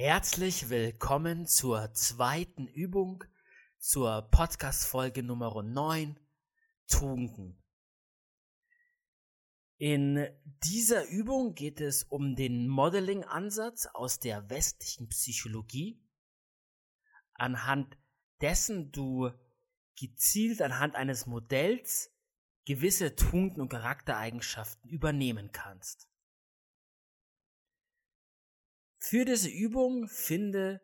[0.00, 3.24] Herzlich willkommen zur zweiten Übung,
[3.80, 6.16] zur Podcast-Folge Nummer 9,
[6.86, 7.60] Tugenden.
[9.76, 10.24] In
[10.62, 16.00] dieser Übung geht es um den Modeling-Ansatz aus der westlichen Psychologie,
[17.34, 17.98] anhand
[18.40, 19.32] dessen du
[19.98, 22.14] gezielt anhand eines Modells
[22.66, 26.08] gewisse Tugenden und Charaktereigenschaften übernehmen kannst.
[28.98, 30.80] Für diese Übung finde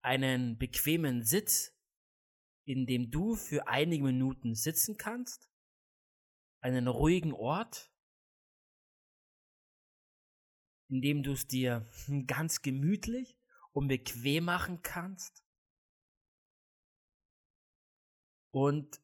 [0.00, 1.74] einen bequemen Sitz,
[2.64, 5.50] in dem du für einige Minuten sitzen kannst,
[6.60, 7.90] einen ruhigen Ort,
[10.88, 11.86] in dem du es dir
[12.26, 13.38] ganz gemütlich
[13.72, 15.44] und bequem machen kannst.
[18.50, 19.00] Und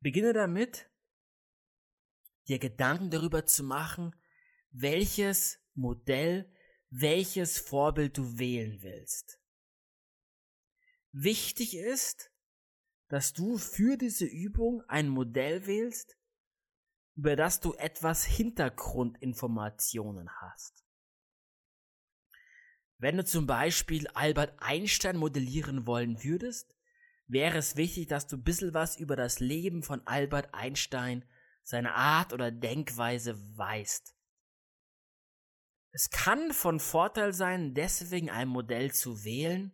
[0.00, 0.90] beginne damit,
[2.48, 4.16] dir Gedanken darüber zu machen,
[4.70, 6.50] welches Modell,
[6.90, 9.38] welches Vorbild du wählen willst.
[11.12, 12.32] Wichtig ist,
[13.08, 16.16] dass du für diese Übung ein Modell wählst,
[17.16, 20.84] über das du etwas Hintergrundinformationen hast.
[22.98, 26.74] Wenn du zum Beispiel Albert Einstein modellieren wollen würdest,
[27.26, 31.24] wäre es wichtig, dass du ein bisschen was über das Leben von Albert Einstein,
[31.62, 34.17] seine Art oder Denkweise weißt.
[35.90, 39.72] Es kann von Vorteil sein, deswegen ein Modell zu wählen,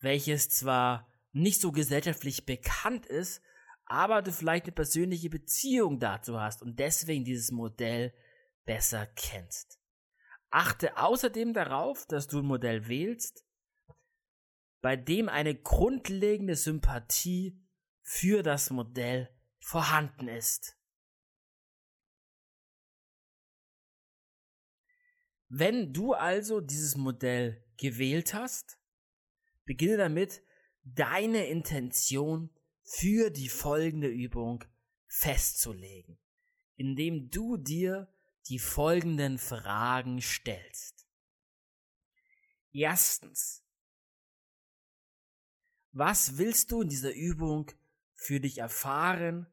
[0.00, 3.42] welches zwar nicht so gesellschaftlich bekannt ist,
[3.84, 8.14] aber du vielleicht eine persönliche Beziehung dazu hast und deswegen dieses Modell
[8.64, 9.78] besser kennst.
[10.50, 13.44] Achte außerdem darauf, dass du ein Modell wählst,
[14.80, 17.60] bei dem eine grundlegende Sympathie
[18.02, 20.77] für das Modell vorhanden ist.
[25.48, 28.78] Wenn du also dieses Modell gewählt hast,
[29.64, 30.42] beginne damit,
[30.84, 32.50] deine Intention
[32.82, 34.64] für die folgende Übung
[35.06, 36.18] festzulegen,
[36.76, 38.12] indem du dir
[38.46, 41.06] die folgenden Fragen stellst.
[42.72, 43.62] Erstens,
[45.92, 47.70] was willst du in dieser Übung
[48.14, 49.46] für dich erfahren?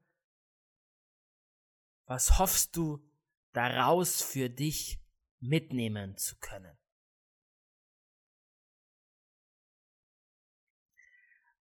[2.06, 3.04] Was hoffst du
[3.54, 5.00] daraus für dich
[5.48, 6.78] mitnehmen zu können?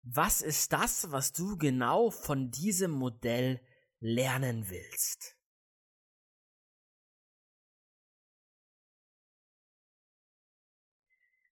[0.04, 3.62] Was ist das, was du genau von diesem Modell
[4.00, 5.38] lernen willst?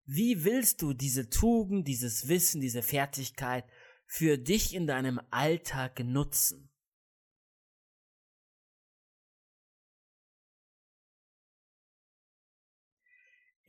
[0.05, 3.63] Wie willst du diese Tugend, dieses Wissen, diese Fertigkeit
[4.05, 6.70] für dich in deinem Alltag nutzen?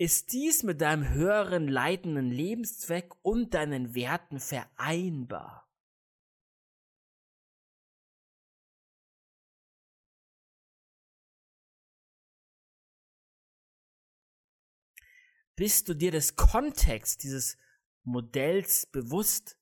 [0.03, 5.73] Ist dies mit deinem höheren leitenden Lebenszweck und deinen Werten vereinbar?
[15.55, 17.57] Bist du dir des Kontext dieses
[18.03, 19.57] Modells bewusst,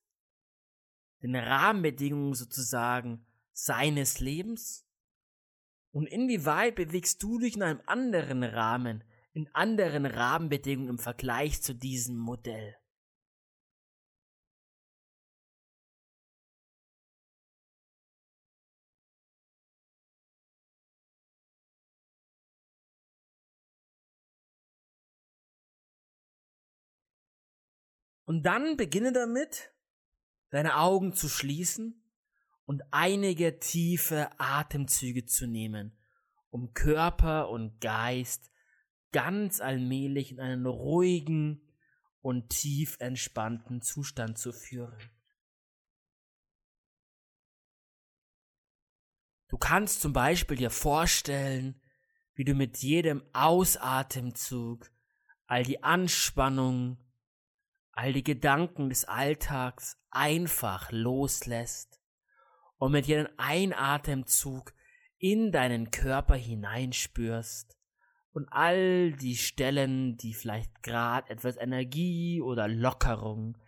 [1.23, 4.87] den Rahmenbedingungen sozusagen seines Lebens?
[5.91, 11.75] Und inwieweit bewegst du dich in einem anderen Rahmen, in anderen Rahmenbedingungen im Vergleich zu
[11.75, 12.77] diesem Modell?
[28.31, 29.73] Und dann beginne damit,
[30.51, 32.01] deine Augen zu schließen
[32.65, 35.99] und einige tiefe Atemzüge zu nehmen,
[36.51, 38.53] um Körper und Geist
[39.13, 41.61] ganz allmählich in einen ruhigen
[42.21, 44.99] und tief entspannten Zustand zu führen.
[49.49, 51.81] Du kannst zum Beispiel dir vorstellen,
[52.35, 54.91] wie du mit jedem Ausatemzug
[55.47, 56.99] all die Anspannung,
[57.91, 62.01] all die Gedanken des Alltags einfach loslässt
[62.77, 64.73] und mit jedem Einatemzug
[65.19, 67.80] in deinen Körper hineinspürst
[68.33, 73.59] und all die Stellen, die vielleicht gerade etwas Energie oder Lockerung,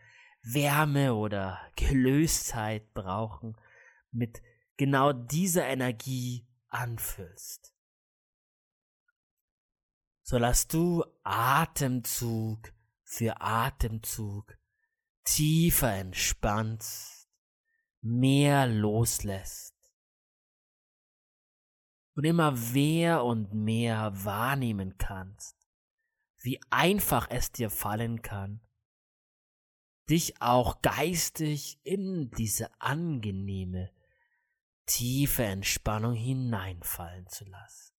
[0.43, 3.57] Wärme oder Gelöstheit brauchen,
[4.11, 4.43] mit
[4.77, 7.75] genau dieser Energie anfüllst.
[10.23, 12.73] So lass du Atemzug
[13.05, 14.57] für Atemzug
[15.25, 17.29] tiefer entspannst,
[18.01, 19.72] mehr loslässt
[22.15, 25.57] und immer mehr und mehr wahrnehmen kannst,
[26.43, 28.61] wie einfach es dir fallen kann,
[30.11, 33.91] dich auch geistig in diese angenehme,
[34.87, 37.95] tiefe Entspannung hineinfallen zu lassen.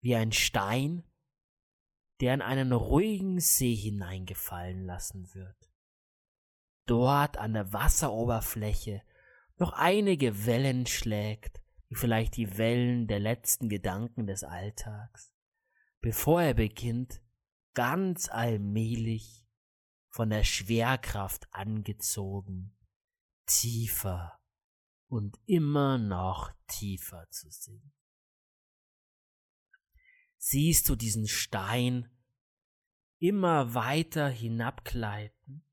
[0.00, 1.04] Wie ein Stein,
[2.20, 5.70] der in einen ruhigen See hineingefallen lassen wird.
[6.86, 9.02] Dort an der Wasseroberfläche
[9.56, 15.32] noch einige Wellen schlägt, wie vielleicht die Wellen der letzten Gedanken des Alltags,
[16.00, 17.22] bevor er beginnt,
[17.74, 19.46] ganz allmählich
[20.08, 22.76] von der Schwerkraft angezogen,
[23.46, 24.40] tiefer
[25.08, 27.92] und immer noch tiefer zu sinken.
[30.36, 32.08] Siehst du diesen Stein
[33.18, 35.64] immer weiter hinabgleiten,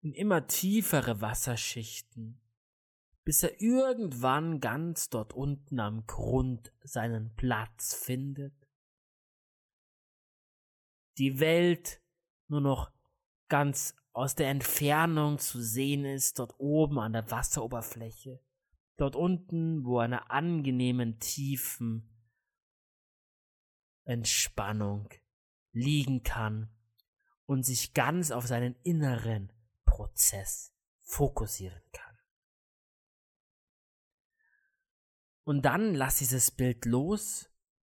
[0.00, 2.41] in immer tiefere Wasserschichten,
[3.24, 8.54] bis er irgendwann ganz dort unten am Grund seinen Platz findet.
[11.18, 12.00] Die Welt
[12.48, 12.90] nur noch
[13.48, 18.40] ganz aus der Entfernung zu sehen ist, dort oben an der Wasseroberfläche,
[18.96, 22.08] dort unten, wo einer angenehmen tiefen
[24.04, 25.08] Entspannung
[25.72, 26.70] liegen kann
[27.46, 29.52] und sich ganz auf seinen inneren
[29.84, 32.11] Prozess fokussieren kann.
[35.44, 37.50] Und dann lass dieses Bild los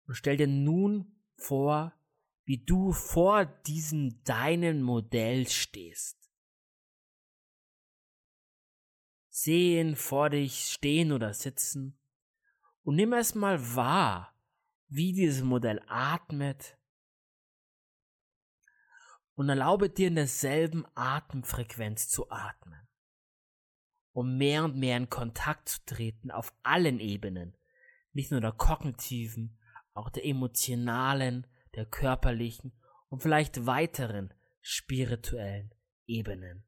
[0.07, 1.93] und stell dir nun vor,
[2.45, 6.17] wie du vor diesem deinen Modell stehst.
[9.29, 11.99] Sehen vor dich stehen oder sitzen.
[12.83, 14.35] Und nimm es mal wahr,
[14.89, 16.79] wie dieses Modell atmet.
[19.35, 22.86] Und erlaube dir in derselben Atemfrequenz zu atmen
[24.17, 27.55] um mehr und mehr in Kontakt zu treten auf allen Ebenen,
[28.15, 29.59] nicht nur der kognitiven,
[29.93, 32.73] auch der emotionalen, der körperlichen
[33.11, 34.33] und vielleicht weiteren
[34.63, 35.75] spirituellen
[36.07, 36.65] Ebenen.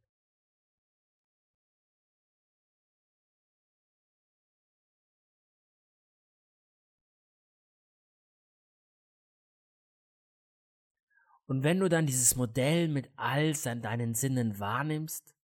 [11.47, 15.38] Und wenn du dann dieses Modell mit all deinen Sinnen wahrnimmst,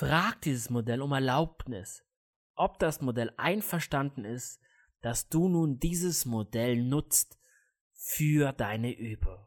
[0.00, 2.02] Frag dieses Modell um Erlaubnis,
[2.54, 4.58] ob das Modell einverstanden ist,
[5.02, 7.38] dass du nun dieses Modell nutzt
[7.92, 9.46] für deine Übung.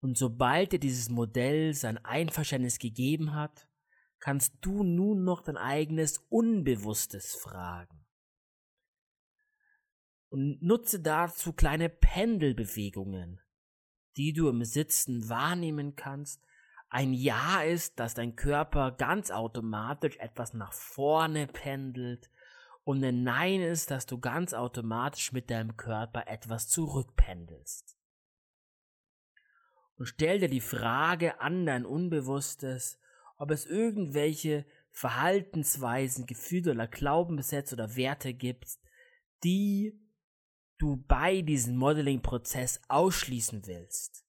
[0.00, 3.68] Und sobald dir dieses Modell sein Einverständnis gegeben hat,
[4.18, 8.06] kannst du nun noch dein eigenes Unbewusstes fragen.
[10.30, 13.38] Und nutze dazu kleine Pendelbewegungen,
[14.16, 16.42] die du im Sitzen wahrnehmen kannst.
[16.88, 22.30] Ein Ja ist, dass dein Körper ganz automatisch etwas nach vorne pendelt.
[22.84, 27.96] Und ein Nein ist, dass du ganz automatisch mit deinem Körper etwas zurückpendelst.
[29.96, 32.98] Und stell dir die Frage an dein Unbewusstes,
[33.38, 38.78] ob es irgendwelche Verhaltensweisen, Gefühle oder Glaubenssätze oder Werte gibt,
[39.44, 40.01] die
[40.82, 44.26] du bei diesem Modeling-Prozess ausschließen willst,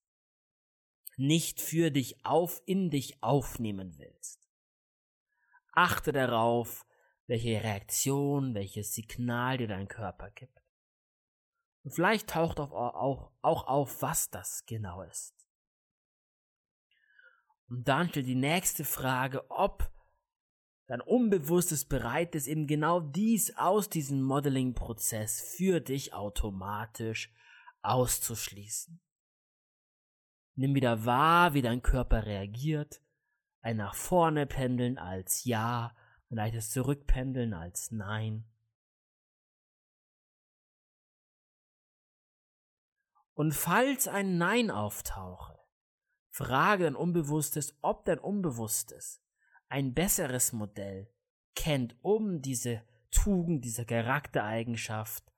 [1.18, 4.48] nicht für dich auf, in dich aufnehmen willst.
[5.72, 6.86] Achte darauf,
[7.26, 10.62] welche Reaktion, welches Signal dir dein Körper gibt.
[11.83, 15.33] Und vielleicht taucht auch, auch, auch auf, was das genau ist.
[17.68, 19.93] Und dann stellt die nächste Frage, ob
[20.87, 27.33] dein Unbewusstes bereit ist, eben genau dies aus diesem Modeling-Prozess für dich automatisch
[27.81, 28.99] auszuschließen.
[30.56, 33.02] Nimm wieder wahr, wie dein Körper reagiert.
[33.61, 35.95] Ein nach vorne pendeln als Ja,
[36.30, 38.45] ein leichtes Zurückpendeln als Nein.
[43.33, 45.57] Und falls ein Nein auftauche,
[46.30, 49.23] frage dein Unbewusstes, ob dein Unbewusstes
[49.73, 51.11] ein besseres Modell
[51.56, 55.33] kennt, um diese Tugend, diese Charaktereigenschaft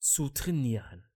[0.00, 1.08] zu trainieren.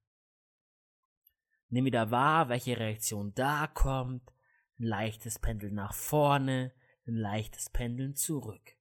[1.69, 4.33] Nimm wieder wahr, welche Reaktion da kommt,
[4.79, 6.73] ein leichtes Pendeln nach vorne,
[7.09, 8.77] ein leichtes Pendeln zurück.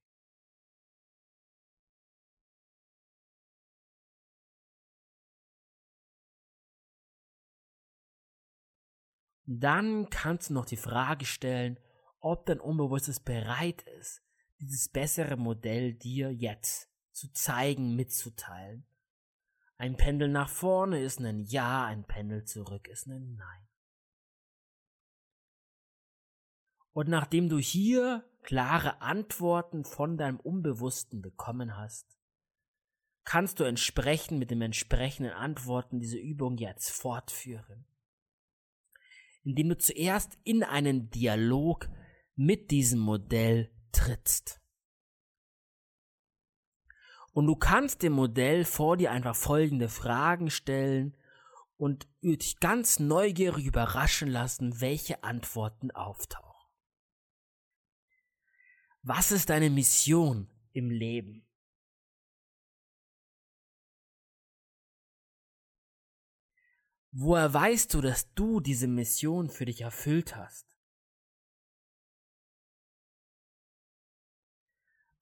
[9.46, 11.80] Dann kannst du noch die Frage stellen,
[12.24, 14.22] ob dein Unbewusstes bereit ist,
[14.58, 18.86] dieses bessere Modell dir jetzt zu zeigen, mitzuteilen.
[19.76, 23.68] Ein Pendel nach vorne ist ein Ja, ein Pendel zurück ist ein Nein.
[26.92, 32.16] Und nachdem du hier klare Antworten von deinem Unbewussten bekommen hast,
[33.24, 37.84] kannst du entsprechend mit den entsprechenden Antworten diese Übung jetzt fortführen.
[39.42, 41.90] Indem du zuerst in einen Dialog
[42.36, 44.60] mit diesem Modell trittst.
[47.32, 51.16] Und du kannst dem Modell vor dir einfach folgende Fragen stellen
[51.76, 56.70] und dich ganz neugierig überraschen lassen, welche Antworten auftauchen.
[59.02, 61.46] Was ist deine Mission im Leben?
[67.10, 70.73] Woher weißt du, dass du diese Mission für dich erfüllt hast?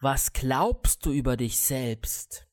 [0.04, 2.48] Was glaubst du über dich selbst?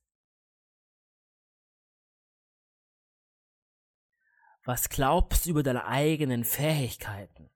[4.65, 7.49] Was glaubst du über deine eigenen Fähigkeiten?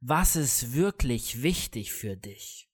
[0.00, 2.67] Was ist wirklich wichtig für dich?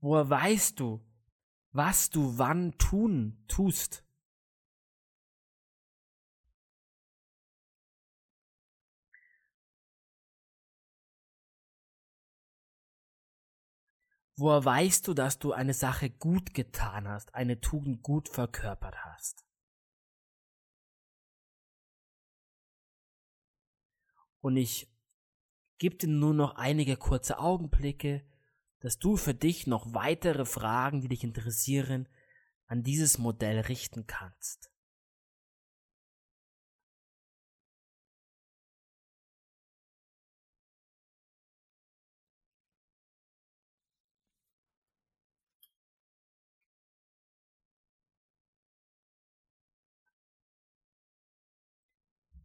[0.00, 1.04] Woher weißt du,
[1.72, 4.04] was du wann tun tust?
[14.36, 19.44] Woher weißt du, dass du eine Sache gut getan hast, eine Tugend gut verkörpert hast?
[24.40, 24.88] Und ich
[25.78, 28.24] gebe dir nur noch einige kurze Augenblicke,
[28.80, 32.08] dass du für dich noch weitere Fragen, die dich interessieren,
[32.66, 34.70] an dieses Modell richten kannst.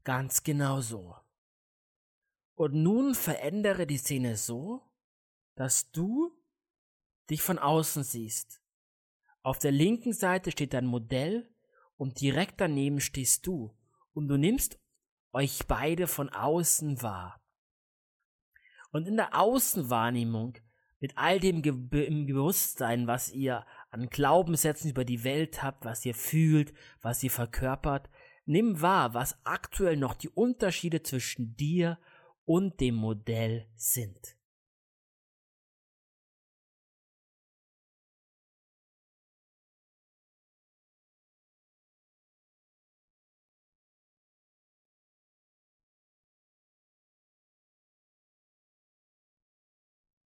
[0.03, 1.15] Ganz genau so.
[2.55, 4.81] Und nun verändere die Szene so,
[5.55, 6.31] dass du
[7.29, 8.61] dich von außen siehst.
[9.41, 11.49] Auf der linken Seite steht dein Modell
[11.97, 13.75] und direkt daneben stehst du
[14.13, 14.79] und du nimmst
[15.31, 17.41] euch beide von außen wahr.
[18.91, 20.57] Und in der Außenwahrnehmung,
[20.99, 26.05] mit all dem Ge im Bewusstsein, was ihr an Glaubenssätzen über die Welt habt, was
[26.05, 28.09] ihr fühlt, was ihr verkörpert,
[28.45, 31.97] Nimm wahr, was aktuell noch die Unterschiede zwischen dir
[32.45, 34.35] und dem Modell sind.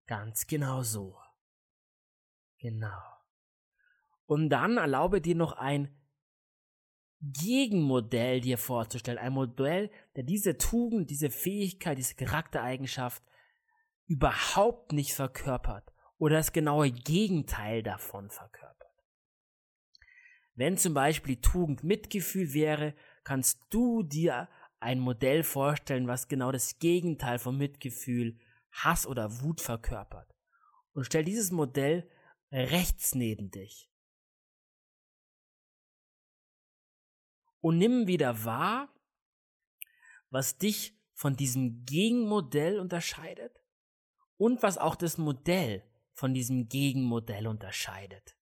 [0.07, 1.17] Ganz genau so.
[2.59, 3.03] Genau.
[4.25, 5.93] Und dann erlaube dir noch ein
[7.21, 9.17] Gegenmodell dir vorzustellen.
[9.17, 13.23] Ein Modell, der diese Tugend, diese Fähigkeit, diese Charaktereigenschaft
[14.05, 18.77] überhaupt nicht verkörpert oder das genaue Gegenteil davon verkörpert.
[20.55, 24.49] Wenn zum Beispiel die Tugend Mitgefühl wäre, kannst du dir
[24.79, 28.39] ein Modell vorstellen, was genau das Gegenteil von Mitgefühl,
[28.83, 30.33] Hass oder Wut verkörpert.
[30.93, 32.09] Und stell dieses Modell
[32.51, 33.91] rechts neben dich.
[37.67, 38.87] und nimm wieder wahr,
[40.29, 43.59] was dich von diesem Gegenmodell unterscheidet
[44.37, 48.36] und was auch das Modell von diesem Gegenmodell unterscheidet.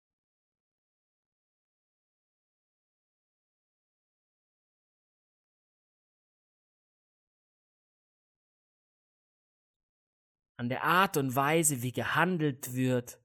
[10.56, 13.20] An der Art und Weise, wie gehandelt wird,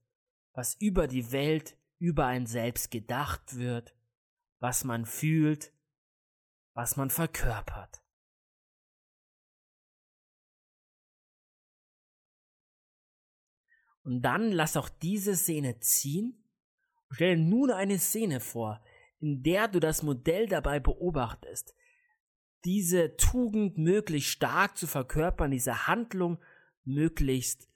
[0.53, 3.95] was über die Welt, über ein Selbst gedacht wird,
[4.59, 5.74] was man fühlt,
[6.74, 8.01] was man verkörpert.
[14.03, 16.43] Und dann lass auch diese Szene ziehen
[17.09, 18.83] und stell nun eine Szene vor,
[19.19, 21.75] in der du das Modell dabei beobachtest,
[22.65, 26.39] diese Tugend möglichst stark zu verkörpern, diese Handlung
[26.83, 27.69] möglichst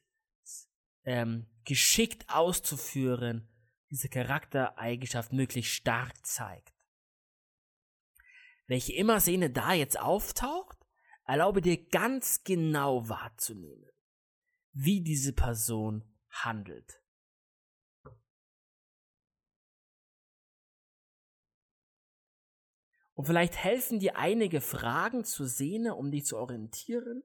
[1.03, 3.47] ähm, geschickt auszuführen,
[3.91, 6.73] diese Charaktereigenschaft möglichst stark zeigt
[8.67, 10.77] welche immer Szene da jetzt auftaucht,
[11.25, 13.89] erlaube dir ganz genau wahrzunehmen,
[14.71, 16.99] wie diese Person handelt.
[23.15, 27.23] Und vielleicht helfen dir einige Fragen zur Szene, um dich zu orientieren.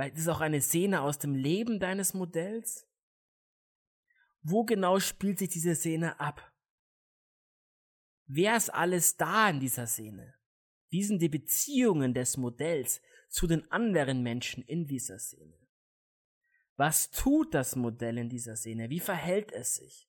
[0.00, 2.88] Vielleicht ist es auch eine Szene aus dem Leben deines Modells.
[4.40, 6.54] Wo genau spielt sich diese Szene ab?
[8.24, 10.34] Wer ist alles da in dieser Szene?
[10.88, 15.58] Wie sind die Beziehungen des Modells zu den anderen Menschen in dieser Szene?
[16.76, 18.88] Was tut das Modell in dieser Szene?
[18.88, 20.08] Wie verhält es sich?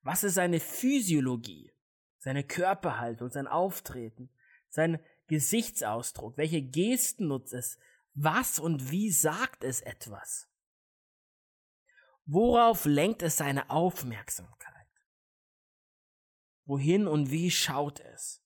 [0.00, 1.72] Was ist seine Physiologie,
[2.18, 4.30] seine Körperhaltung, sein Auftreten,
[4.68, 6.36] sein Gesichtsausdruck?
[6.36, 7.78] Welche Gesten nutzt es?
[8.14, 10.48] Was und wie sagt es etwas?
[12.26, 14.72] Worauf lenkt es seine Aufmerksamkeit?
[16.64, 18.42] Wohin und wie schaut es?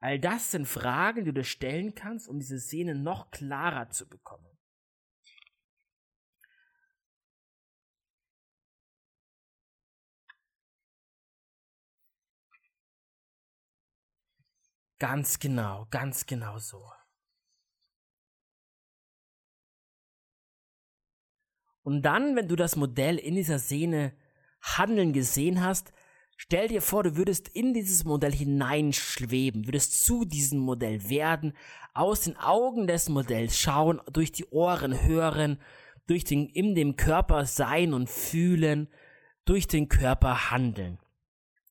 [0.00, 4.51] All das sind Fragen, die du stellen kannst, um diese Szene noch klarer zu bekommen.
[15.02, 16.80] Ganz genau, ganz genau so.
[21.82, 24.12] Und dann, wenn du das Modell in dieser Szene
[24.60, 25.92] handeln gesehen hast,
[26.36, 31.56] stell dir vor, du würdest in dieses Modell hineinschweben, würdest zu diesem Modell werden,
[31.94, 35.60] aus den Augen des Modells schauen, durch die Ohren hören,
[36.06, 38.86] durch den, in dem Körper sein und fühlen,
[39.46, 41.00] durch den Körper handeln.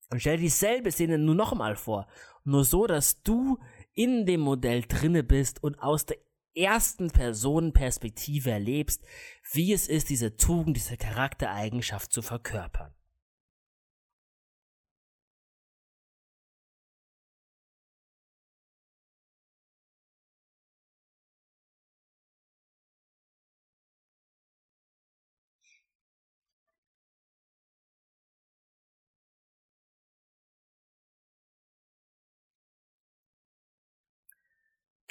[0.09, 2.07] Und stell dir dieselbe Szene nur noch mal vor.
[2.43, 3.60] Nur so, dass du
[3.93, 6.17] in dem Modell drinne bist und aus der
[6.55, 9.03] ersten Personenperspektive erlebst,
[9.51, 12.93] wie es ist, diese Tugend, diese Charaktereigenschaft zu verkörpern.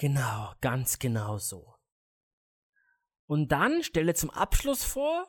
[0.00, 1.75] Genau, ganz genau so.
[3.26, 5.26] Und dann stelle zum Abschluss vor,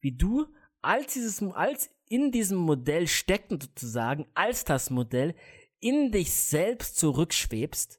[0.00, 0.46] wie du
[0.82, 5.34] als dieses, als in diesem Modell steckend sozusagen, als das Modell
[5.80, 7.98] in dich selbst zurückschwebst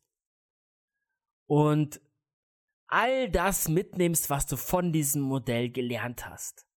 [1.47, 1.99] und
[2.86, 6.67] all das mitnimmst, was du von diesem Modell gelernt hast.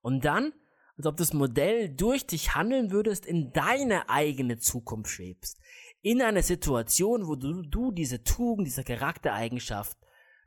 [0.00, 0.52] Und dann,
[0.96, 5.60] als ob das Modell durch dich handeln würdest, in deine eigene Zukunft schwebst,
[6.02, 9.98] in einer Situation, wo du, du diese Tugend, diese Charaktereigenschaft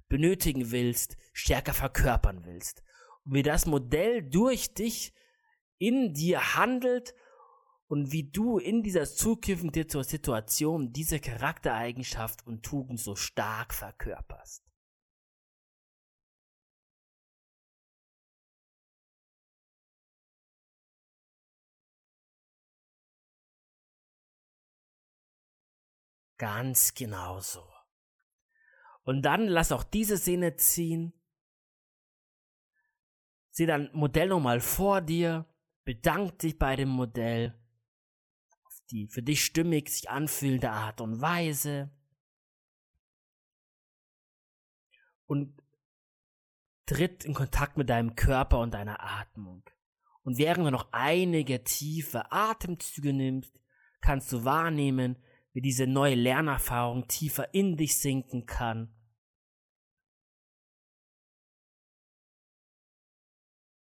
[0.08, 2.84] benötigen willst, stärker verkörpern willst.
[3.26, 5.14] Und wie das Modell durch dich
[5.78, 7.14] in dir handelt
[7.88, 14.69] und wie du in dieser zukünftigen Situation diese Charaktereigenschaft und Tugend so stark verkörperst.
[26.40, 27.62] Ganz genau so.
[29.04, 31.14] Und dann lass auch diese Szene ziehen.
[33.52, 35.46] Sieh dein Modell nochmal vor dir,
[35.84, 37.60] bedank dich bei dem Modell
[38.64, 41.92] auf die für dich stimmig sich anfühlende Art und Weise
[45.26, 45.62] und
[46.86, 49.64] tritt in Kontakt mit deinem Körper und deiner Atmung.
[50.24, 53.60] Und während du noch einige tiefe Atemzüge nimmst,
[54.00, 55.22] kannst du wahrnehmen,
[55.54, 58.94] wie diese neue Lernerfahrung tiefer in dich sinken kann.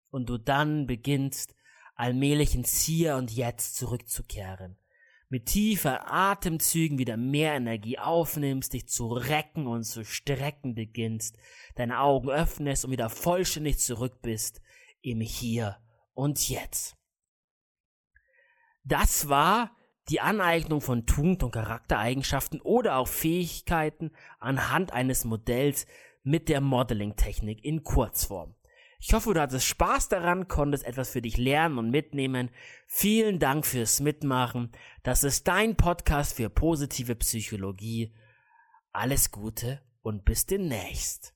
[0.09, 1.55] Und du dann beginnst,
[1.95, 4.77] allmählich ins Hier und Jetzt zurückzukehren.
[5.29, 11.37] Mit tiefer Atemzügen wieder mehr Energie aufnimmst, dich zu recken und zu strecken beginnst,
[11.75, 14.61] deine Augen öffnest und wieder vollständig zurück bist
[15.01, 15.79] im Hier
[16.13, 16.95] und Jetzt.
[18.83, 19.75] Das war
[20.09, 25.85] die Aneignung von Tugend- und Charaktereigenschaften oder auch Fähigkeiten anhand eines Modells
[26.23, 28.55] mit der Modeling-Technik in Kurzform.
[28.99, 32.49] Ich hoffe, du hattest Spaß daran, konntest etwas für dich lernen und mitnehmen.
[32.87, 34.71] Vielen Dank fürs Mitmachen.
[35.03, 38.13] Das ist dein Podcast für positive Psychologie.
[38.93, 41.32] Alles Gute und bis demnächst.